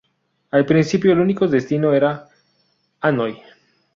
[0.49, 2.27] Al principio, el único destino era
[3.01, 3.37] Hanoi.